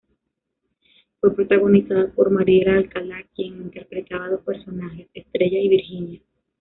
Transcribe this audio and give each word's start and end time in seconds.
Fue 1.19 1.35
protagonizada 1.35 2.07
por 2.11 2.31
Mariela 2.31 2.75
Alcalá 2.77 3.23
quien 3.35 3.57
interpretaba 3.61 4.29
dos 4.29 4.41
personajes: 4.41 5.07
Estrella 5.13 5.59
y 5.59 5.69
Virginia. 5.69 6.21